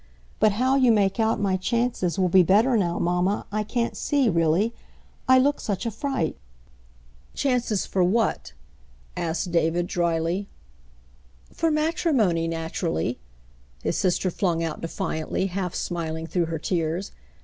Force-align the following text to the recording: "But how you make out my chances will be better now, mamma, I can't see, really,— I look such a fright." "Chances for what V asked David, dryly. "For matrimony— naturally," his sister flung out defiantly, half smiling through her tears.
"But 0.39 0.53
how 0.53 0.77
you 0.77 0.91
make 0.91 1.19
out 1.19 1.39
my 1.39 1.57
chances 1.57 2.17
will 2.17 2.27
be 2.27 2.41
better 2.41 2.75
now, 2.75 2.97
mamma, 2.97 3.45
I 3.51 3.61
can't 3.61 3.95
see, 3.95 4.29
really,— 4.29 4.73
I 5.29 5.37
look 5.37 5.61
such 5.61 5.85
a 5.85 5.91
fright." 5.91 6.35
"Chances 7.35 7.85
for 7.85 8.03
what 8.03 8.53
V 9.15 9.21
asked 9.21 9.51
David, 9.51 9.85
dryly. 9.85 10.47
"For 11.53 11.69
matrimony— 11.69 12.47
naturally," 12.47 13.19
his 13.83 13.95
sister 13.95 14.31
flung 14.31 14.63
out 14.63 14.81
defiantly, 14.81 15.45
half 15.45 15.75
smiling 15.75 16.25
through 16.25 16.45
her 16.45 16.57
tears. 16.57 17.11